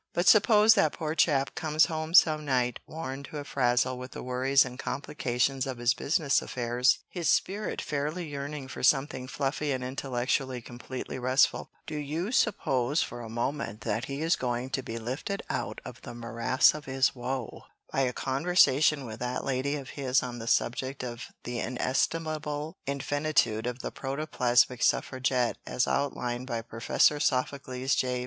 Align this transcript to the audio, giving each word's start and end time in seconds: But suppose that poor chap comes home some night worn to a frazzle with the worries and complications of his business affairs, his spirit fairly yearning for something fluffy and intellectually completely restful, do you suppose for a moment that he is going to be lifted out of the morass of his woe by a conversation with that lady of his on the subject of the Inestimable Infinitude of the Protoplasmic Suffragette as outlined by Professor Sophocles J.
But 0.15 0.27
suppose 0.27 0.73
that 0.73 0.93
poor 0.93 1.13
chap 1.13 1.53
comes 1.53 1.85
home 1.85 2.15
some 2.15 2.43
night 2.43 2.79
worn 2.87 3.21
to 3.25 3.37
a 3.37 3.43
frazzle 3.43 3.99
with 3.99 4.13
the 4.13 4.23
worries 4.23 4.65
and 4.65 4.79
complications 4.79 5.67
of 5.67 5.77
his 5.77 5.93
business 5.93 6.41
affairs, 6.41 6.97
his 7.07 7.29
spirit 7.29 7.83
fairly 7.83 8.27
yearning 8.27 8.67
for 8.67 8.81
something 8.81 9.27
fluffy 9.27 9.71
and 9.71 9.83
intellectually 9.83 10.59
completely 10.59 11.19
restful, 11.19 11.69
do 11.85 11.95
you 11.95 12.31
suppose 12.31 13.03
for 13.03 13.21
a 13.21 13.29
moment 13.29 13.81
that 13.81 14.05
he 14.05 14.23
is 14.23 14.35
going 14.35 14.71
to 14.71 14.81
be 14.81 14.97
lifted 14.97 15.43
out 15.51 15.79
of 15.85 16.01
the 16.01 16.15
morass 16.15 16.73
of 16.73 16.85
his 16.85 17.13
woe 17.13 17.65
by 17.93 17.99
a 18.01 18.11
conversation 18.11 19.05
with 19.05 19.19
that 19.19 19.45
lady 19.45 19.75
of 19.75 19.91
his 19.91 20.23
on 20.23 20.39
the 20.39 20.47
subject 20.47 21.03
of 21.03 21.25
the 21.43 21.59
Inestimable 21.59 22.75
Infinitude 22.87 23.67
of 23.67 23.83
the 23.83 23.91
Protoplasmic 23.91 24.81
Suffragette 24.81 25.57
as 25.67 25.87
outlined 25.87 26.47
by 26.47 26.63
Professor 26.63 27.19
Sophocles 27.19 27.93
J. 27.93 28.19